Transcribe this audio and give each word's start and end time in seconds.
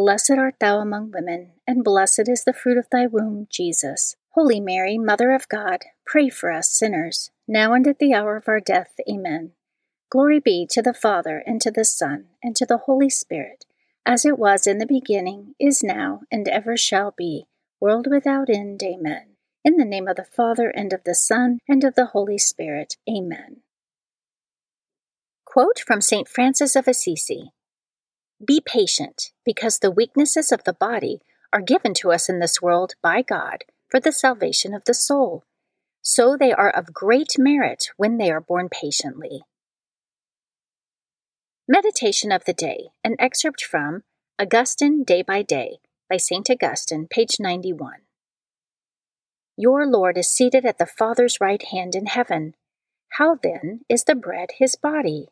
Blessed 0.00 0.38
art 0.38 0.54
thou 0.60 0.78
among 0.78 1.10
women, 1.10 1.52
and 1.66 1.84
blessed 1.84 2.26
is 2.26 2.44
the 2.44 2.54
fruit 2.54 2.78
of 2.78 2.88
thy 2.90 3.06
womb, 3.06 3.46
Jesus. 3.50 4.16
Holy 4.30 4.58
Mary, 4.58 4.96
Mother 4.96 5.30
of 5.30 5.46
God, 5.46 5.84
pray 6.06 6.30
for 6.30 6.50
us 6.50 6.70
sinners, 6.70 7.30
now 7.46 7.74
and 7.74 7.86
at 7.86 7.98
the 7.98 8.14
hour 8.14 8.38
of 8.38 8.48
our 8.48 8.60
death. 8.60 8.94
Amen. 9.06 9.52
Glory 10.08 10.40
be 10.40 10.66
to 10.70 10.80
the 10.80 10.94
Father, 10.94 11.44
and 11.46 11.60
to 11.60 11.70
the 11.70 11.84
Son, 11.84 12.28
and 12.42 12.56
to 12.56 12.64
the 12.64 12.78
Holy 12.78 13.10
Spirit, 13.10 13.66
as 14.06 14.24
it 14.24 14.38
was 14.38 14.66
in 14.66 14.78
the 14.78 14.86
beginning, 14.86 15.54
is 15.60 15.82
now, 15.82 16.22
and 16.32 16.48
ever 16.48 16.78
shall 16.78 17.12
be, 17.14 17.44
world 17.78 18.06
without 18.10 18.48
end. 18.48 18.82
Amen. 18.82 19.36
In 19.66 19.76
the 19.76 19.84
name 19.84 20.08
of 20.08 20.16
the 20.16 20.24
Father, 20.24 20.70
and 20.70 20.94
of 20.94 21.04
the 21.04 21.14
Son, 21.14 21.58
and 21.68 21.84
of 21.84 21.94
the 21.94 22.06
Holy 22.06 22.38
Spirit. 22.38 22.96
Amen. 23.06 23.58
Quote 25.44 25.80
from 25.86 26.00
St. 26.00 26.26
Francis 26.26 26.74
of 26.74 26.88
Assisi 26.88 27.52
Be 28.44 28.62
patient, 28.64 29.32
because 29.44 29.78
the 29.78 29.90
weaknesses 29.90 30.50
of 30.50 30.64
the 30.64 30.72
body 30.72 31.20
are 31.52 31.60
given 31.60 31.92
to 31.94 32.10
us 32.10 32.28
in 32.28 32.38
this 32.38 32.62
world 32.62 32.94
by 33.02 33.22
God 33.22 33.64
for 33.88 34.00
the 34.00 34.12
salvation 34.12 34.72
of 34.72 34.84
the 34.86 34.94
soul. 34.94 35.44
So 36.00 36.36
they 36.36 36.52
are 36.52 36.70
of 36.70 36.94
great 36.94 37.34
merit 37.38 37.88
when 37.96 38.16
they 38.16 38.30
are 38.30 38.40
borne 38.40 38.68
patiently. 38.70 39.42
Meditation 41.68 42.32
of 42.32 42.44
the 42.46 42.54
Day, 42.54 42.88
an 43.04 43.16
excerpt 43.18 43.62
from 43.62 44.04
Augustine 44.40 45.04
Day 45.04 45.22
by 45.22 45.42
Day 45.42 45.78
by 46.08 46.16
St. 46.16 46.48
Augustine, 46.50 47.06
page 47.08 47.36
91. 47.38 48.00
Your 49.56 49.86
Lord 49.86 50.16
is 50.16 50.28
seated 50.28 50.64
at 50.64 50.78
the 50.78 50.86
Father's 50.86 51.40
right 51.40 51.62
hand 51.62 51.94
in 51.94 52.06
heaven. 52.06 52.54
How 53.10 53.36
then 53.40 53.82
is 53.88 54.04
the 54.04 54.14
bread 54.14 54.52
his 54.56 54.76
body? 54.76 55.28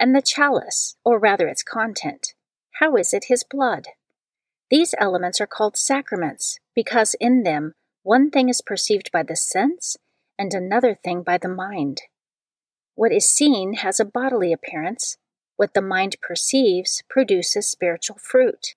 And 0.00 0.16
the 0.16 0.22
chalice, 0.22 0.96
or 1.04 1.18
rather 1.18 1.46
its 1.46 1.62
content, 1.62 2.34
how 2.78 2.94
is 2.94 3.12
it 3.12 3.24
his 3.24 3.42
blood? 3.42 3.88
These 4.70 4.94
elements 4.98 5.40
are 5.40 5.48
called 5.48 5.76
sacraments 5.76 6.60
because 6.76 7.16
in 7.20 7.42
them 7.42 7.72
one 8.04 8.30
thing 8.30 8.48
is 8.48 8.60
perceived 8.60 9.10
by 9.10 9.24
the 9.24 9.34
sense 9.34 9.96
and 10.38 10.54
another 10.54 10.94
thing 10.94 11.22
by 11.22 11.38
the 11.38 11.48
mind. 11.48 12.02
What 12.94 13.12
is 13.12 13.28
seen 13.28 13.74
has 13.74 13.98
a 13.98 14.04
bodily 14.04 14.52
appearance. 14.52 15.16
What 15.56 15.74
the 15.74 15.82
mind 15.82 16.16
perceives 16.22 17.02
produces 17.10 17.68
spiritual 17.68 18.18
fruit. 18.22 18.74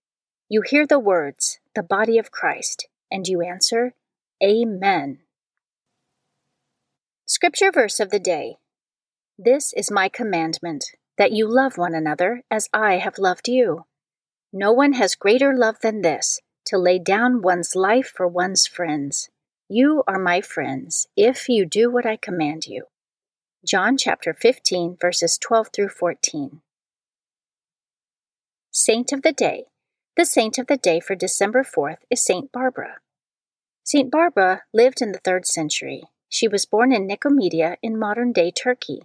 You 0.50 0.64
hear 0.64 0.88
the 0.88 1.00
words, 1.00 1.60
the 1.76 1.84
body 1.84 2.18
of 2.18 2.32
Christ, 2.32 2.88
and 3.12 3.28
you 3.28 3.42
answer, 3.42 3.94
Amen. 4.44 5.20
Scripture 7.28 7.72
verse 7.72 8.00
of 8.00 8.10
the 8.10 8.20
day 8.20 8.56
This 9.38 9.74
is 9.74 9.92
my 9.92 10.10
commandment 10.10 10.86
that 11.20 11.32
you 11.32 11.48
love 11.48 11.78
one 11.78 11.94
another 11.94 12.42
as 12.50 12.68
I 12.74 12.98
have 12.98 13.20
loved 13.20 13.48
you. 13.48 13.86
No 14.54 14.74
one 14.74 14.94
has 14.94 15.16
greater 15.16 15.56
love 15.56 15.78
than 15.82 16.02
this 16.02 16.40
to 16.66 16.78
lay 16.78 17.00
down 17.00 17.42
one's 17.42 17.76
life 17.76 18.12
for 18.16 18.28
one's 18.28 18.68
friends. 18.68 19.30
You 19.70 20.04
are 20.08 20.20
my 20.20 20.42
friends 20.42 21.08
if 21.16 21.48
you 21.48 21.66
do 21.66 21.90
what 21.90 22.06
I 22.06 22.18
command 22.18 22.68
you. 22.68 22.86
John 23.66 23.98
chapter 23.98 24.34
15, 24.34 24.98
verses 25.00 25.38
12 25.38 25.70
through 25.74 25.90
14. 25.90 26.62
Saint 28.72 29.14
of 29.14 29.22
the 29.22 29.32
Day. 29.32 29.66
The 30.18 30.26
saint 30.26 30.58
of 30.58 30.68
the 30.68 30.78
day 30.78 31.00
for 31.00 31.16
December 31.16 31.64
4th 31.64 32.00
is 32.10 32.26
Saint 32.26 32.52
Barbara. 32.52 32.98
Saint 33.84 34.12
Barbara 34.12 34.64
lived 34.74 35.02
in 35.02 35.14
the 35.14 35.20
3rd 35.20 35.46
century. 35.46 36.04
She 36.28 36.48
was 36.48 36.66
born 36.66 36.92
in 36.92 37.08
Nicomedia 37.08 37.78
in 37.82 37.98
modern 37.98 38.34
day 38.34 38.52
Turkey. 38.52 39.04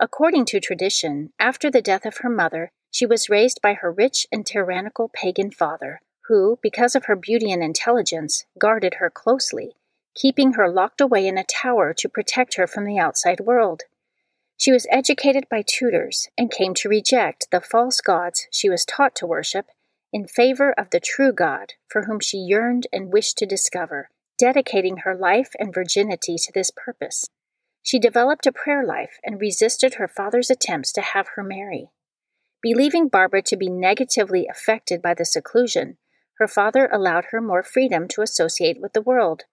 According 0.00 0.46
to 0.46 0.60
tradition, 0.60 1.32
after 1.38 1.70
the 1.70 1.82
death 1.82 2.04
of 2.04 2.18
her 2.18 2.30
mother, 2.30 2.72
she 2.90 3.06
was 3.06 3.30
raised 3.30 3.60
by 3.62 3.74
her 3.74 3.90
rich 3.90 4.26
and 4.32 4.46
tyrannical 4.46 5.08
pagan 5.08 5.50
father, 5.50 6.00
who, 6.26 6.58
because 6.62 6.94
of 6.94 7.06
her 7.06 7.16
beauty 7.16 7.50
and 7.52 7.62
intelligence, 7.62 8.44
guarded 8.58 8.94
her 8.94 9.10
closely, 9.10 9.74
keeping 10.14 10.52
her 10.54 10.68
locked 10.68 11.00
away 11.00 11.26
in 11.26 11.38
a 11.38 11.44
tower 11.44 11.94
to 11.94 12.08
protect 12.08 12.54
her 12.54 12.66
from 12.66 12.84
the 12.84 12.98
outside 12.98 13.40
world. 13.40 13.82
She 14.56 14.72
was 14.72 14.86
educated 14.90 15.48
by 15.48 15.62
tutors 15.66 16.28
and 16.36 16.50
came 16.50 16.74
to 16.74 16.88
reject 16.88 17.46
the 17.50 17.60
false 17.60 18.00
gods 18.00 18.46
she 18.50 18.68
was 18.68 18.84
taught 18.84 19.14
to 19.16 19.26
worship 19.26 19.66
in 20.12 20.26
favor 20.26 20.72
of 20.72 20.90
the 20.90 21.00
true 21.00 21.32
God 21.32 21.74
for 21.88 22.02
whom 22.02 22.20
she 22.20 22.36
yearned 22.36 22.86
and 22.92 23.12
wished 23.12 23.38
to 23.38 23.46
discover, 23.46 24.10
dedicating 24.38 24.98
her 24.98 25.14
life 25.14 25.52
and 25.58 25.72
virginity 25.72 26.36
to 26.36 26.52
this 26.52 26.70
purpose. 26.70 27.26
She 27.82 27.98
developed 27.98 28.46
a 28.46 28.52
prayer 28.52 28.84
life 28.84 29.18
and 29.24 29.40
resisted 29.40 29.94
her 29.94 30.08
father's 30.08 30.50
attempts 30.50 30.92
to 30.92 31.00
have 31.00 31.28
her 31.36 31.42
marry. 31.42 31.90
Believing 32.62 33.08
Barbara 33.08 33.42
to 33.42 33.56
be 33.56 33.70
negatively 33.70 34.46
affected 34.46 35.00
by 35.00 35.14
the 35.14 35.24
seclusion, 35.24 35.96
her 36.38 36.46
father 36.46 36.88
allowed 36.92 37.26
her 37.30 37.40
more 37.40 37.62
freedom 37.62 38.06
to 38.08 38.22
associate 38.22 38.80
with 38.80 38.92
the 38.92 39.02
world. 39.02 39.44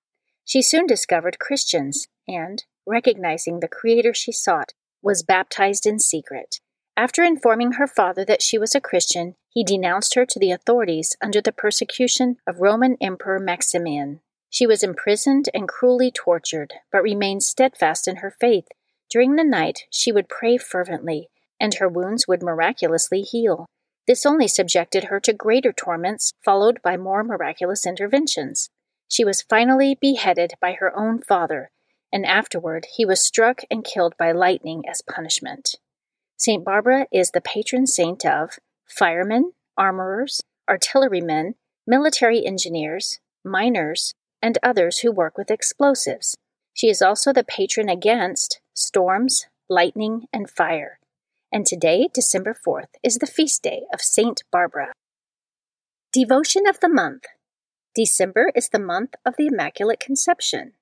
She 0.43 0.61
soon 0.61 0.87
discovered 0.87 1.39
Christians 1.39 2.07
and, 2.27 2.63
recognizing 2.85 3.59
the 3.59 3.67
Creator 3.67 4.13
she 4.13 4.31
sought, 4.31 4.73
was 5.01 5.23
baptized 5.23 5.85
in 5.85 5.99
secret. 5.99 6.59
After 6.97 7.23
informing 7.23 7.73
her 7.73 7.87
father 7.87 8.25
that 8.25 8.41
she 8.41 8.57
was 8.57 8.73
a 8.73 8.81
Christian, 8.81 9.35
he 9.49 9.63
denounced 9.63 10.15
her 10.15 10.25
to 10.25 10.39
the 10.39 10.51
authorities 10.51 11.15
under 11.21 11.41
the 11.41 11.51
persecution 11.51 12.37
of 12.45 12.59
Roman 12.59 12.97
Emperor 12.99 13.39
Maximian. 13.39 14.19
She 14.49 14.65
was 14.65 14.83
imprisoned 14.83 15.49
and 15.53 15.67
cruelly 15.67 16.11
tortured, 16.11 16.73
but 16.91 17.03
remained 17.03 17.43
steadfast 17.43 18.07
in 18.07 18.17
her 18.17 18.31
faith. 18.31 18.67
During 19.09 19.35
the 19.35 19.43
night, 19.43 19.83
she 19.89 20.11
would 20.11 20.27
pray 20.27 20.57
fervently, 20.57 21.29
and 21.59 21.75
her 21.75 21.89
wounds 21.89 22.27
would 22.27 22.43
miraculously 22.43 23.21
heal. 23.21 23.65
This 24.07 24.25
only 24.25 24.47
subjected 24.47 25.05
her 25.05 25.19
to 25.21 25.33
greater 25.33 25.73
torments, 25.73 26.31
followed 26.43 26.81
by 26.81 26.97
more 26.97 27.23
miraculous 27.23 27.85
interventions. 27.85 28.69
She 29.09 29.25
was 29.25 29.41
finally 29.41 29.97
beheaded 29.99 30.53
by 30.61 30.73
her 30.73 30.97
own 30.97 31.21
father, 31.21 31.71
and 32.11 32.25
afterward 32.25 32.87
he 32.95 33.05
was 33.05 33.23
struck 33.23 33.61
and 33.69 33.83
killed 33.83 34.15
by 34.17 34.31
lightning 34.31 34.83
as 34.89 35.01
punishment. 35.01 35.75
St. 36.37 36.63
Barbara 36.63 37.07
is 37.11 37.31
the 37.31 37.41
patron 37.41 37.87
saint 37.87 38.25
of 38.25 38.59
firemen, 38.85 39.53
armorers, 39.77 40.41
artillerymen, 40.69 41.55
military 41.85 42.45
engineers, 42.45 43.19
miners, 43.43 44.13
and 44.41 44.57
others 44.61 44.99
who 44.99 45.11
work 45.11 45.37
with 45.37 45.49
explosives. 45.51 46.35
She 46.73 46.89
is 46.89 47.01
also 47.01 47.33
the 47.33 47.43
patron 47.43 47.89
against 47.89 48.61
storms, 48.73 49.47
lightning, 49.67 50.27
and 50.31 50.49
fire. 50.49 50.96
And 51.51 51.65
today, 51.65 52.09
December 52.13 52.55
4th, 52.67 52.89
is 53.03 53.17
the 53.17 53.25
feast 53.25 53.63
day 53.63 53.83
of 53.93 54.01
Saint 54.01 54.43
Barbara. 54.51 54.93
Devotion 56.11 56.67
of 56.67 56.79
the 56.81 56.89
Month 56.89 57.23
December 57.95 58.51
is 58.53 58.69
the 58.69 58.79
month 58.79 59.15
of 59.25 59.35
the 59.37 59.47
Immaculate 59.47 59.99
Conception. 59.99 60.73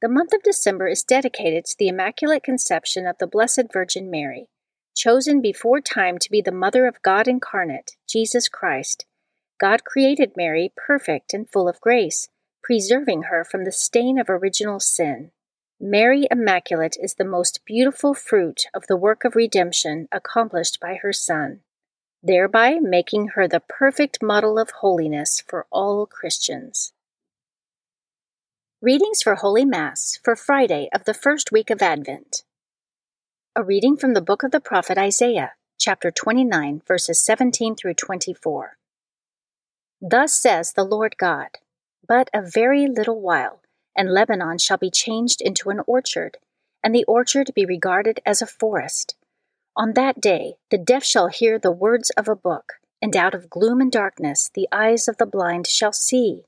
The 0.00 0.08
month 0.08 0.32
of 0.32 0.42
December 0.42 0.88
is 0.88 1.04
dedicated 1.04 1.66
to 1.66 1.76
the 1.78 1.88
Immaculate 1.88 2.42
Conception 2.42 3.06
of 3.06 3.16
the 3.18 3.26
Blessed 3.26 3.66
Virgin 3.72 4.10
Mary, 4.10 4.48
chosen 4.96 5.42
before 5.42 5.80
time 5.80 6.18
to 6.18 6.30
be 6.30 6.40
the 6.40 6.50
Mother 6.50 6.86
of 6.86 7.02
God 7.02 7.28
incarnate, 7.28 7.92
Jesus 8.08 8.48
Christ. 8.48 9.04
God 9.60 9.84
created 9.84 10.32
Mary 10.36 10.72
perfect 10.74 11.34
and 11.34 11.48
full 11.48 11.68
of 11.68 11.80
grace, 11.80 12.28
preserving 12.64 13.24
her 13.24 13.44
from 13.44 13.64
the 13.64 13.72
stain 13.72 14.18
of 14.18 14.30
original 14.30 14.80
sin. 14.80 15.32
Mary 15.82 16.26
Immaculate 16.30 16.96
is 17.02 17.14
the 17.14 17.24
most 17.24 17.60
beautiful 17.66 18.14
fruit 18.14 18.66
of 18.72 18.86
the 18.86 18.96
work 18.96 19.24
of 19.24 19.36
redemption 19.36 20.08
accomplished 20.12 20.78
by 20.80 20.94
her 20.94 21.12
Son 21.12 21.60
thereby 22.22 22.78
making 22.80 23.28
her 23.28 23.48
the 23.48 23.60
perfect 23.60 24.22
model 24.22 24.58
of 24.58 24.70
holiness 24.80 25.42
for 25.46 25.66
all 25.70 26.06
Christians. 26.06 26.92
Readings 28.80 29.22
for 29.22 29.34
Holy 29.34 29.64
Mass 29.64 30.18
for 30.22 30.36
Friday 30.36 30.88
of 30.92 31.04
the 31.04 31.14
first 31.14 31.50
week 31.50 31.70
of 31.70 31.82
Advent. 31.82 32.44
A 33.56 33.62
reading 33.62 33.96
from 33.96 34.14
the 34.14 34.20
book 34.22 34.42
of 34.42 34.50
the 34.50 34.60
prophet 34.60 34.96
Isaiah, 34.96 35.52
chapter 35.78 36.10
29, 36.10 36.82
verses 36.86 37.24
17 37.24 37.74
through 37.74 37.94
24. 37.94 38.76
Thus 40.00 40.34
says 40.34 40.72
the 40.72 40.84
Lord 40.84 41.16
God 41.18 41.58
But 42.06 42.30
a 42.32 42.42
very 42.42 42.86
little 42.86 43.20
while, 43.20 43.61
and 43.96 44.10
Lebanon 44.10 44.58
shall 44.58 44.78
be 44.78 44.90
changed 44.90 45.40
into 45.40 45.70
an 45.70 45.80
orchard, 45.86 46.38
and 46.82 46.94
the 46.94 47.04
orchard 47.04 47.50
be 47.54 47.64
regarded 47.64 48.20
as 48.24 48.42
a 48.42 48.46
forest. 48.46 49.16
On 49.76 49.94
that 49.94 50.20
day 50.20 50.56
the 50.70 50.78
deaf 50.78 51.04
shall 51.04 51.28
hear 51.28 51.58
the 51.58 51.72
words 51.72 52.10
of 52.10 52.28
a 52.28 52.36
book, 52.36 52.74
and 53.00 53.16
out 53.16 53.34
of 53.34 53.50
gloom 53.50 53.80
and 53.80 53.90
darkness 53.90 54.50
the 54.54 54.68
eyes 54.70 55.08
of 55.08 55.16
the 55.16 55.26
blind 55.26 55.66
shall 55.66 55.92
see. 55.92 56.44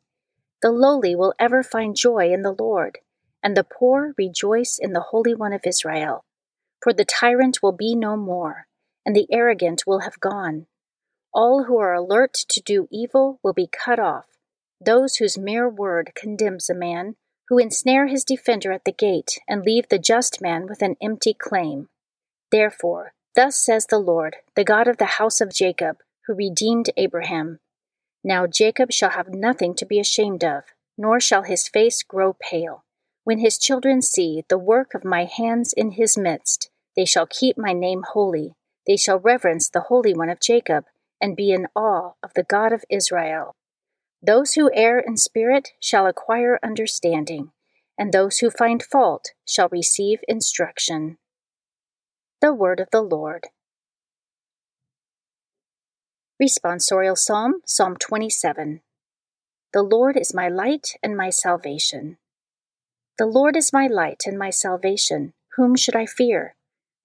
The 0.62 0.70
lowly 0.70 1.14
will 1.14 1.34
ever 1.38 1.62
find 1.62 1.96
joy 1.96 2.32
in 2.32 2.42
the 2.42 2.54
Lord, 2.58 2.98
and 3.42 3.56
the 3.56 3.64
poor 3.64 4.14
rejoice 4.16 4.78
in 4.80 4.92
the 4.92 5.06
Holy 5.10 5.34
One 5.34 5.52
of 5.52 5.66
Israel. 5.66 6.24
For 6.82 6.92
the 6.92 7.04
tyrant 7.04 7.62
will 7.62 7.72
be 7.72 7.94
no 7.94 8.16
more, 8.16 8.66
and 9.04 9.14
the 9.14 9.26
arrogant 9.30 9.84
will 9.86 10.00
have 10.00 10.20
gone. 10.20 10.66
All 11.32 11.64
who 11.64 11.78
are 11.78 11.92
alert 11.92 12.34
to 12.48 12.60
do 12.60 12.88
evil 12.90 13.40
will 13.42 13.52
be 13.52 13.66
cut 13.66 13.98
off, 13.98 14.26
those 14.80 15.16
whose 15.16 15.36
mere 15.36 15.68
word 15.68 16.12
condemns 16.14 16.70
a 16.70 16.74
man, 16.74 17.16
who 17.48 17.58
ensnare 17.58 18.06
his 18.06 18.24
defender 18.24 18.72
at 18.72 18.84
the 18.84 18.92
gate 18.92 19.38
and 19.48 19.64
leave 19.64 19.88
the 19.88 19.98
just 19.98 20.40
man 20.40 20.66
with 20.66 20.82
an 20.82 20.96
empty 21.02 21.34
claim. 21.34 21.88
Therefore, 22.50 23.12
thus 23.34 23.56
says 23.56 23.86
the 23.86 23.98
Lord, 23.98 24.36
the 24.56 24.64
God 24.64 24.88
of 24.88 24.96
the 24.98 25.18
house 25.18 25.40
of 25.40 25.52
Jacob, 25.52 25.98
who 26.26 26.34
redeemed 26.34 26.90
Abraham 26.96 27.58
Now 28.22 28.46
Jacob 28.46 28.92
shall 28.92 29.10
have 29.10 29.28
nothing 29.28 29.74
to 29.74 29.86
be 29.86 30.00
ashamed 30.00 30.42
of, 30.42 30.64
nor 30.96 31.20
shall 31.20 31.42
his 31.42 31.68
face 31.68 32.02
grow 32.02 32.34
pale. 32.40 32.84
When 33.24 33.38
his 33.38 33.58
children 33.58 34.02
see 34.02 34.44
the 34.48 34.58
work 34.58 34.94
of 34.94 35.04
my 35.04 35.24
hands 35.24 35.72
in 35.72 35.92
his 35.92 36.16
midst, 36.16 36.70
they 36.96 37.04
shall 37.04 37.26
keep 37.26 37.58
my 37.58 37.72
name 37.72 38.04
holy. 38.12 38.54
They 38.86 38.96
shall 38.96 39.18
reverence 39.18 39.68
the 39.68 39.80
Holy 39.80 40.14
One 40.14 40.28
of 40.28 40.40
Jacob, 40.40 40.84
and 41.20 41.36
be 41.36 41.50
in 41.52 41.66
awe 41.74 42.12
of 42.22 42.34
the 42.34 42.42
God 42.42 42.72
of 42.72 42.84
Israel. 42.90 43.56
Those 44.26 44.54
who 44.54 44.70
err 44.72 45.00
in 45.00 45.18
spirit 45.18 45.72
shall 45.80 46.06
acquire 46.06 46.58
understanding, 46.62 47.50
and 47.98 48.10
those 48.10 48.38
who 48.38 48.48
find 48.48 48.82
fault 48.82 49.32
shall 49.44 49.68
receive 49.68 50.20
instruction. 50.26 51.18
The 52.40 52.54
Word 52.54 52.80
of 52.80 52.88
the 52.90 53.02
Lord. 53.02 53.48
Responsorial 56.42 57.18
Psalm, 57.18 57.60
Psalm 57.66 57.96
27. 57.96 58.80
The 59.74 59.82
Lord 59.82 60.16
is 60.16 60.32
my 60.32 60.48
light 60.48 60.96
and 61.02 61.14
my 61.14 61.28
salvation. 61.28 62.16
The 63.18 63.26
Lord 63.26 63.56
is 63.56 63.74
my 63.74 63.86
light 63.88 64.22
and 64.24 64.38
my 64.38 64.48
salvation. 64.48 65.34
Whom 65.56 65.76
should 65.76 65.96
I 65.96 66.06
fear? 66.06 66.54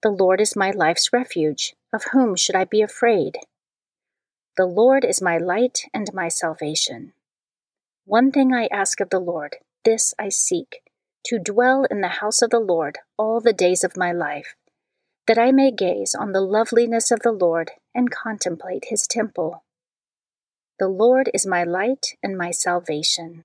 The 0.02 0.08
Lord 0.08 0.40
is 0.40 0.56
my 0.56 0.70
life's 0.70 1.12
refuge. 1.12 1.74
Of 1.92 2.04
whom 2.12 2.34
should 2.34 2.54
I 2.54 2.64
be 2.64 2.80
afraid? 2.80 3.36
The 4.56 4.66
Lord 4.66 5.04
is 5.04 5.22
my 5.22 5.38
light 5.38 5.82
and 5.94 6.12
my 6.12 6.28
salvation. 6.28 7.12
One 8.04 8.32
thing 8.32 8.52
I 8.52 8.66
ask 8.66 9.00
of 9.00 9.10
the 9.10 9.20
Lord, 9.20 9.56
this 9.84 10.14
I 10.18 10.28
seek, 10.28 10.82
to 11.26 11.38
dwell 11.38 11.84
in 11.90 12.00
the 12.00 12.20
house 12.20 12.42
of 12.42 12.50
the 12.50 12.60
Lord 12.60 12.98
all 13.16 13.40
the 13.40 13.52
days 13.52 13.84
of 13.84 13.96
my 13.96 14.12
life 14.12 14.56
that 15.30 15.38
I 15.38 15.52
may 15.52 15.70
gaze 15.70 16.12
on 16.12 16.32
the 16.32 16.40
loveliness 16.40 17.12
of 17.12 17.20
the 17.20 17.30
Lord 17.30 17.70
and 17.94 18.10
contemplate 18.10 18.86
his 18.88 19.06
temple. 19.06 19.62
The 20.80 20.88
Lord 20.88 21.30
is 21.32 21.46
my 21.46 21.62
light 21.62 22.16
and 22.20 22.36
my 22.36 22.50
salvation. 22.50 23.44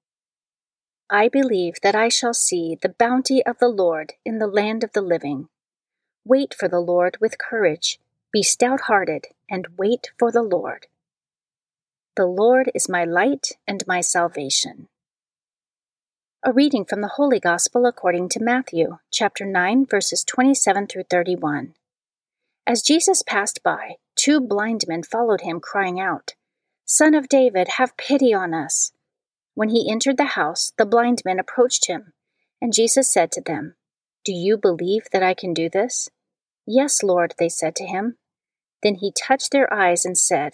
I 1.11 1.29
believe 1.29 1.75
that 1.83 1.93
I 1.93 2.09
shall 2.09 2.33
see 2.33 2.75
the 2.81 2.95
bounty 2.97 3.45
of 3.45 3.59
the 3.59 3.69
Lord 3.69 4.13
in 4.25 4.39
the 4.39 4.47
land 4.47 4.83
of 4.83 4.93
the 4.93 5.01
living. 5.01 5.47
Wait 6.25 6.55
for 6.55 6.67
the 6.67 6.79
Lord 6.79 7.17
with 7.21 7.37
courage, 7.37 7.99
be 8.33 8.41
stout 8.41 8.81
hearted, 8.81 9.27
and 9.47 9.67
wait 9.77 10.09
for 10.17 10.31
the 10.31 10.41
Lord. 10.41 10.87
The 12.15 12.25
Lord 12.25 12.71
is 12.73 12.87
my 12.87 13.03
light 13.03 13.57
and 13.67 13.83
my 13.87 13.99
salvation. 13.99 14.87
A 16.45 16.53
reading 16.53 16.85
from 16.85 17.01
the 17.01 17.09
Holy 17.15 17.41
Gospel 17.41 17.85
according 17.85 18.29
to 18.29 18.39
Matthew, 18.41 18.99
chapter 19.11 19.43
9, 19.43 19.85
verses 19.85 20.23
27 20.23 20.87
through 20.87 21.03
31. 21.09 21.73
As 22.65 22.81
Jesus 22.81 23.21
passed 23.21 23.61
by, 23.63 23.95
two 24.15 24.39
blind 24.39 24.85
men 24.87 25.03
followed 25.03 25.41
him, 25.41 25.59
crying 25.59 25.99
out, 25.99 26.35
Son 26.85 27.15
of 27.15 27.27
David, 27.27 27.67
have 27.75 27.97
pity 27.97 28.33
on 28.33 28.53
us. 28.53 28.93
When 29.53 29.67
he 29.67 29.91
entered 29.91 30.15
the 30.15 30.35
house, 30.39 30.71
the 30.77 30.85
blind 30.85 31.21
men 31.25 31.37
approached 31.37 31.87
him, 31.87 32.13
and 32.61 32.71
Jesus 32.71 33.11
said 33.11 33.29
to 33.33 33.41
them, 33.41 33.75
Do 34.23 34.31
you 34.31 34.57
believe 34.57 35.07
that 35.11 35.23
I 35.23 35.33
can 35.33 35.53
do 35.53 35.67
this? 35.67 36.09
Yes, 36.65 37.03
Lord, 37.03 37.33
they 37.37 37.49
said 37.49 37.75
to 37.75 37.85
him. 37.85 38.15
Then 38.83 38.95
he 38.95 39.11
touched 39.11 39.51
their 39.51 39.71
eyes 39.73 40.05
and 40.05 40.17
said, 40.17 40.53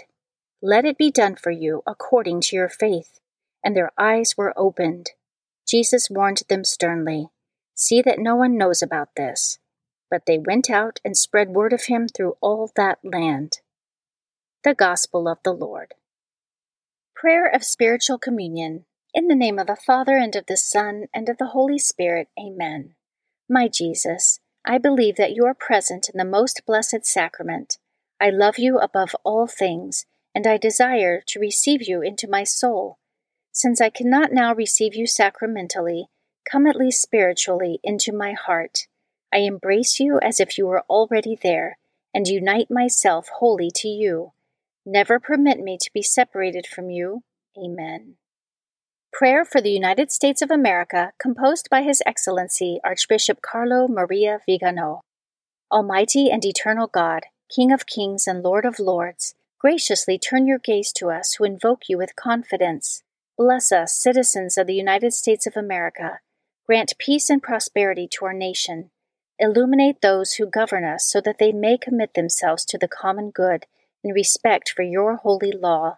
Let 0.61 0.85
it 0.85 0.97
be 0.97 1.11
done 1.11 1.35
for 1.35 1.51
you 1.51 1.81
according 1.87 2.41
to 2.41 2.55
your 2.55 2.69
faith. 2.69 3.19
And 3.63 3.75
their 3.75 3.91
eyes 3.97 4.35
were 4.37 4.53
opened. 4.57 5.11
Jesus 5.67 6.09
warned 6.09 6.43
them 6.49 6.63
sternly 6.63 7.29
See 7.73 8.03
that 8.03 8.19
no 8.19 8.35
one 8.35 8.57
knows 8.57 8.83
about 8.83 9.15
this. 9.15 9.57
But 10.11 10.27
they 10.27 10.37
went 10.37 10.69
out 10.69 10.99
and 11.03 11.17
spread 11.17 11.49
word 11.49 11.73
of 11.73 11.85
him 11.85 12.07
through 12.07 12.37
all 12.39 12.71
that 12.75 12.99
land. 13.03 13.57
The 14.63 14.75
Gospel 14.75 15.27
of 15.27 15.39
the 15.43 15.51
Lord. 15.51 15.95
Prayer 17.15 17.47
of 17.47 17.63
Spiritual 17.63 18.19
Communion. 18.19 18.85
In 19.15 19.29
the 19.29 19.35
name 19.35 19.57
of 19.57 19.65
the 19.65 19.75
Father, 19.75 20.15
and 20.15 20.35
of 20.35 20.45
the 20.45 20.57
Son, 20.57 21.05
and 21.11 21.27
of 21.27 21.39
the 21.39 21.47
Holy 21.47 21.79
Spirit. 21.79 22.27
Amen. 22.39 22.93
My 23.49 23.67
Jesus, 23.67 24.39
I 24.63 24.77
believe 24.77 25.15
that 25.15 25.33
you 25.33 25.45
are 25.45 25.55
present 25.55 26.07
in 26.07 26.19
the 26.19 26.23
most 26.23 26.61
blessed 26.67 27.05
sacrament. 27.05 27.79
I 28.19 28.29
love 28.29 28.59
you 28.59 28.77
above 28.77 29.15
all 29.23 29.47
things, 29.47 30.05
and 30.33 30.47
I 30.47 30.57
desire 30.57 31.21
to 31.27 31.39
receive 31.39 31.87
you 31.87 32.01
into 32.01 32.27
my 32.27 32.43
soul 32.43 32.97
since 33.51 33.81
I 33.81 33.89
cannot 33.89 34.31
now 34.31 34.53
receive 34.53 34.95
you 34.95 35.05
sacramentally, 35.05 36.07
come 36.49 36.65
at 36.65 36.75
least 36.75 37.01
spiritually 37.01 37.79
into 37.83 38.13
my 38.13 38.33
heart. 38.33 38.87
I 39.33 39.39
embrace 39.39 39.99
you 39.99 40.19
as 40.21 40.39
if 40.39 40.57
you 40.57 40.65
were 40.67 40.83
already 40.89 41.37
there, 41.41 41.77
and 42.13 42.27
unite 42.27 42.67
myself 42.69 43.29
wholly 43.39 43.69
to 43.75 43.87
you. 43.87 44.31
Never 44.85 45.19
permit 45.19 45.59
me 45.59 45.77
to 45.81 45.91
be 45.93 46.01
separated 46.01 46.65
from 46.65 46.89
you. 46.89 47.23
Amen. 47.57 48.15
Prayer 49.13 49.43
for 49.43 49.59
the 49.59 49.71
United 49.71 50.11
States 50.11 50.41
of 50.41 50.49
America, 50.49 51.11
composed 51.19 51.69
by 51.69 51.83
His 51.83 52.01
Excellency 52.05 52.79
Archbishop 52.83 53.41
Carlo 53.41 53.87
Maria 53.87 54.39
Vigano. 54.45 55.01
Almighty 55.69 56.29
and 56.31 56.43
eternal 56.45 56.87
God, 56.87 57.23
King 57.53 57.71
of 57.71 57.85
kings 57.85 58.27
and 58.27 58.41
Lord 58.41 58.65
of 58.65 58.79
lords, 58.79 59.35
graciously 59.61 60.17
turn 60.17 60.47
your 60.47 60.57
gaze 60.57 60.91
to 60.91 61.11
us 61.11 61.33
who 61.33 61.43
invoke 61.43 61.81
you 61.87 61.95
with 61.95 62.15
confidence. 62.15 63.03
Bless 63.37 63.71
us, 63.71 63.93
citizens 63.93 64.57
of 64.57 64.65
the 64.65 64.73
United 64.73 65.13
States 65.13 65.45
of 65.45 65.55
America. 65.55 66.19
Grant 66.65 66.93
peace 66.97 67.29
and 67.29 67.43
prosperity 67.43 68.07
to 68.11 68.25
our 68.25 68.33
nation. 68.33 68.89
Illuminate 69.37 70.01
those 70.01 70.33
who 70.33 70.47
govern 70.47 70.83
us 70.83 71.05
so 71.05 71.21
that 71.21 71.37
they 71.37 71.51
may 71.51 71.77
commit 71.77 72.15
themselves 72.15 72.65
to 72.65 72.77
the 72.79 72.87
common 72.87 73.29
good 73.29 73.67
in 74.03 74.11
respect 74.13 74.67
for 74.75 74.81
your 74.81 75.17
holy 75.17 75.51
law. 75.51 75.97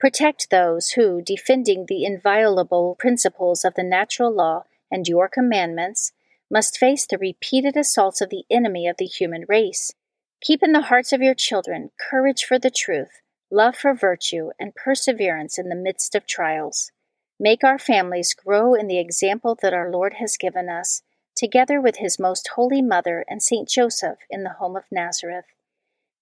Protect 0.00 0.50
those 0.50 0.90
who, 0.90 1.22
defending 1.22 1.86
the 1.86 2.04
inviolable 2.04 2.96
principles 2.98 3.64
of 3.64 3.74
the 3.74 3.84
natural 3.84 4.34
law 4.34 4.64
and 4.90 5.06
your 5.06 5.28
commandments, 5.28 6.10
must 6.50 6.76
face 6.76 7.06
the 7.06 7.18
repeated 7.18 7.76
assaults 7.76 8.20
of 8.20 8.30
the 8.30 8.42
enemy 8.50 8.88
of 8.88 8.96
the 8.98 9.06
human 9.06 9.44
race. 9.48 9.92
Keep 10.40 10.62
in 10.62 10.72
the 10.72 10.82
hearts 10.82 11.12
of 11.12 11.22
your 11.22 11.34
children 11.34 11.90
courage 11.98 12.44
for 12.44 12.58
the 12.58 12.70
truth 12.70 13.20
love 13.50 13.76
for 13.76 13.94
virtue, 13.94 14.50
and 14.58 14.74
perseverance 14.74 15.58
in 15.58 15.68
the 15.68 15.74
midst 15.74 16.14
of 16.14 16.26
trials. 16.26 16.92
Make 17.38 17.64
our 17.64 17.78
families 17.78 18.34
grow 18.34 18.74
in 18.74 18.86
the 18.86 18.98
example 18.98 19.58
that 19.60 19.74
our 19.74 19.90
Lord 19.90 20.14
has 20.14 20.36
given 20.36 20.68
us, 20.68 21.02
together 21.34 21.80
with 21.80 21.96
his 21.96 22.18
most 22.18 22.50
holy 22.54 22.82
mother 22.82 23.24
and 23.28 23.42
Saint 23.42 23.68
Joseph 23.68 24.18
in 24.28 24.44
the 24.44 24.54
home 24.58 24.76
of 24.76 24.84
Nazareth. 24.90 25.46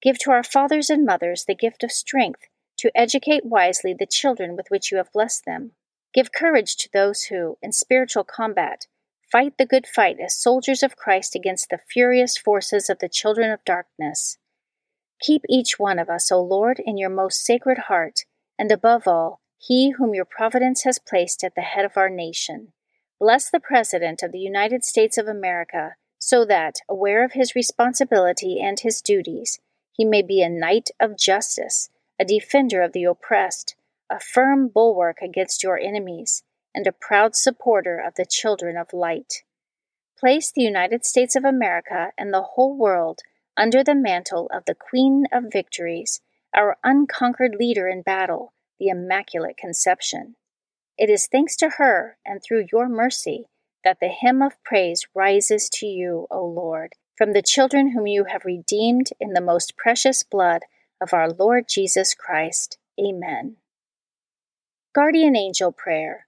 Give 0.00 0.18
to 0.20 0.30
our 0.30 0.44
fathers 0.44 0.90
and 0.90 1.04
mothers 1.04 1.44
the 1.44 1.54
gift 1.54 1.82
of 1.82 1.92
strength 1.92 2.46
to 2.78 2.96
educate 2.96 3.44
wisely 3.44 3.92
the 3.92 4.06
children 4.06 4.56
with 4.56 4.66
which 4.68 4.92
you 4.92 4.98
have 4.98 5.12
blessed 5.12 5.44
them. 5.44 5.72
Give 6.14 6.32
courage 6.32 6.76
to 6.76 6.88
those 6.92 7.24
who, 7.24 7.58
in 7.60 7.72
spiritual 7.72 8.24
combat, 8.24 8.86
fight 9.30 9.58
the 9.58 9.66
good 9.66 9.86
fight 9.86 10.16
as 10.24 10.40
soldiers 10.40 10.82
of 10.82 10.96
Christ 10.96 11.34
against 11.34 11.70
the 11.70 11.80
furious 11.90 12.36
forces 12.36 12.88
of 12.88 12.98
the 12.98 13.08
children 13.08 13.50
of 13.50 13.64
darkness. 13.64 14.38
Keep 15.20 15.42
each 15.48 15.78
one 15.78 15.98
of 15.98 16.08
us, 16.08 16.30
O 16.30 16.40
Lord, 16.40 16.80
in 16.84 16.96
your 16.96 17.10
most 17.10 17.44
sacred 17.44 17.78
heart, 17.88 18.20
and 18.58 18.70
above 18.70 19.06
all, 19.06 19.40
he 19.58 19.90
whom 19.90 20.14
your 20.14 20.24
providence 20.24 20.84
has 20.84 20.98
placed 20.98 21.42
at 21.42 21.54
the 21.54 21.62
head 21.62 21.84
of 21.84 21.96
our 21.96 22.08
nation. 22.08 22.72
Bless 23.18 23.50
the 23.50 23.60
President 23.60 24.22
of 24.22 24.30
the 24.30 24.38
United 24.38 24.84
States 24.84 25.18
of 25.18 25.26
America, 25.26 25.96
so 26.18 26.44
that, 26.44 26.76
aware 26.88 27.24
of 27.24 27.32
his 27.32 27.54
responsibility 27.54 28.60
and 28.60 28.80
his 28.80 29.02
duties, 29.02 29.58
he 29.92 30.04
may 30.04 30.22
be 30.22 30.40
a 30.40 30.48
knight 30.48 30.90
of 31.00 31.18
justice, 31.18 31.90
a 32.20 32.24
defender 32.24 32.82
of 32.82 32.92
the 32.92 33.04
oppressed, 33.04 33.74
a 34.08 34.20
firm 34.20 34.68
bulwark 34.68 35.18
against 35.20 35.62
your 35.64 35.78
enemies, 35.78 36.44
and 36.74 36.86
a 36.86 36.92
proud 36.92 37.34
supporter 37.34 37.98
of 37.98 38.14
the 38.16 38.26
children 38.26 38.76
of 38.76 38.92
light. 38.92 39.42
Place 40.18 40.50
the 40.50 40.62
United 40.62 41.04
States 41.04 41.36
of 41.36 41.44
America 41.44 42.12
and 42.18 42.32
the 42.32 42.42
whole 42.54 42.76
world 42.76 43.20
under 43.56 43.82
the 43.82 43.94
mantle 43.94 44.48
of 44.52 44.64
the 44.66 44.74
Queen 44.74 45.26
of 45.32 45.52
Victories, 45.52 46.20
our 46.54 46.76
unconquered 46.84 47.56
leader 47.58 47.88
in 47.88 48.02
battle, 48.02 48.52
the 48.78 48.88
Immaculate 48.88 49.56
Conception. 49.56 50.36
It 50.96 51.10
is 51.10 51.26
thanks 51.26 51.56
to 51.56 51.70
her 51.70 52.18
and 52.24 52.42
through 52.42 52.66
your 52.72 52.88
mercy 52.88 53.46
that 53.84 53.98
the 54.00 54.08
hymn 54.08 54.42
of 54.42 54.62
praise 54.64 55.06
rises 55.14 55.68
to 55.74 55.86
you, 55.86 56.26
O 56.30 56.44
Lord, 56.44 56.92
from 57.16 57.32
the 57.32 57.42
children 57.42 57.92
whom 57.92 58.06
you 58.06 58.24
have 58.24 58.44
redeemed 58.44 59.10
in 59.20 59.32
the 59.32 59.40
most 59.40 59.76
precious 59.76 60.22
blood 60.22 60.62
of 61.00 61.12
our 61.12 61.30
Lord 61.30 61.66
Jesus 61.68 62.14
Christ. 62.14 62.78
Amen. 63.00 63.56
Guardian 64.94 65.36
Angel 65.36 65.72
Prayer. 65.72 66.27